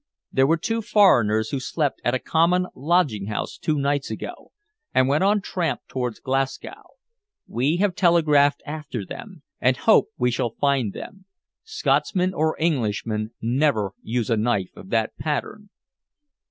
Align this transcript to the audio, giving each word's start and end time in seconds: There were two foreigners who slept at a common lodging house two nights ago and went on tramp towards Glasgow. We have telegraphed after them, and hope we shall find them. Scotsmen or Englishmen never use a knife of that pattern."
There 0.31 0.47
were 0.47 0.57
two 0.57 0.81
foreigners 0.81 1.51
who 1.51 1.59
slept 1.59 2.01
at 2.03 2.15
a 2.15 2.17
common 2.17 2.65
lodging 2.73 3.27
house 3.27 3.55
two 3.55 3.77
nights 3.77 4.09
ago 4.09 4.51
and 4.95 5.07
went 5.07 5.23
on 5.23 5.41
tramp 5.41 5.81
towards 5.87 6.19
Glasgow. 6.19 6.95
We 7.45 7.77
have 7.77 7.93
telegraphed 7.93 8.63
after 8.65 9.05
them, 9.05 9.43
and 9.59 9.77
hope 9.77 10.07
we 10.17 10.31
shall 10.31 10.55
find 10.59 10.93
them. 10.93 11.25
Scotsmen 11.63 12.33
or 12.33 12.59
Englishmen 12.59 13.29
never 13.43 13.91
use 14.01 14.31
a 14.31 14.37
knife 14.37 14.75
of 14.75 14.89
that 14.89 15.15
pattern." 15.19 15.69